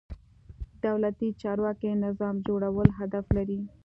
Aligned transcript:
دولتي 0.85 1.27
چارواکي 1.41 1.89
نظام 2.05 2.35
جوړول 2.47 2.89
هدف 2.99 3.25
لري. 3.37 3.59